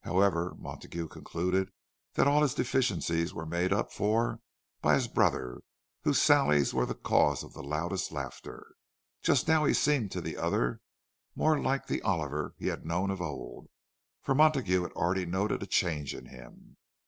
[0.00, 1.70] However, Montague concluded
[2.14, 4.40] that all his deficiencies were made up for
[4.80, 5.60] by his brother,
[6.02, 8.74] whose sallies were the cause of the loudest laughter.
[9.22, 10.80] Just now he seemed to the other
[11.36, 16.12] more like the Oliver he had known of old—for Montague had already noted a change
[16.12, 16.76] in him.